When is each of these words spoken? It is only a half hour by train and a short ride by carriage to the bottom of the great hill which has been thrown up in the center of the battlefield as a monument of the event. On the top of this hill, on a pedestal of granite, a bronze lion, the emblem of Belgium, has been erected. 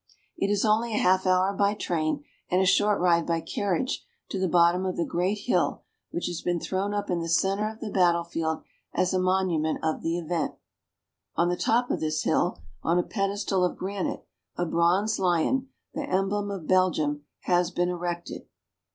It 0.35 0.47
is 0.49 0.65
only 0.65 0.95
a 0.95 0.97
half 0.97 1.27
hour 1.27 1.53
by 1.55 1.75
train 1.75 2.23
and 2.49 2.59
a 2.59 2.65
short 2.65 2.99
ride 2.99 3.27
by 3.27 3.39
carriage 3.39 4.03
to 4.31 4.39
the 4.39 4.47
bottom 4.47 4.83
of 4.83 4.97
the 4.97 5.05
great 5.05 5.37
hill 5.45 5.83
which 6.09 6.25
has 6.25 6.41
been 6.41 6.59
thrown 6.59 6.91
up 6.91 7.11
in 7.11 7.19
the 7.19 7.29
center 7.29 7.69
of 7.69 7.81
the 7.81 7.91
battlefield 7.91 8.63
as 8.95 9.13
a 9.13 9.19
monument 9.19 9.77
of 9.83 10.01
the 10.01 10.17
event. 10.17 10.55
On 11.35 11.49
the 11.49 11.55
top 11.55 11.91
of 11.91 11.99
this 11.99 12.23
hill, 12.23 12.57
on 12.81 12.97
a 12.97 13.03
pedestal 13.03 13.63
of 13.63 13.77
granite, 13.77 14.25
a 14.55 14.65
bronze 14.65 15.19
lion, 15.19 15.67
the 15.93 16.01
emblem 16.01 16.49
of 16.49 16.65
Belgium, 16.65 17.23
has 17.41 17.69
been 17.69 17.89
erected. 17.89 18.47